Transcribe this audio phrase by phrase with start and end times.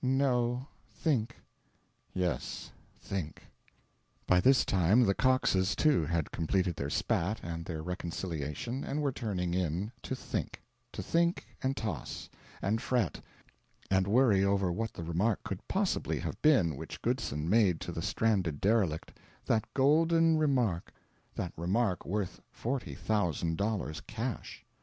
[0.03, 1.35] "No; think."
[2.11, 3.43] "Yes; think."
[4.25, 9.11] By this time the Coxes too had completed their spat and their reconciliation, and were
[9.11, 10.59] turning in to think,
[10.91, 12.27] to think, and toss,
[12.63, 13.21] and fret,
[13.91, 18.01] and worry over what the remark could possibly have been which Goodson made to the
[18.01, 19.13] stranded derelict;
[19.45, 20.91] that golden remark;
[21.35, 24.65] that remark worth forty thousand dollars, cash.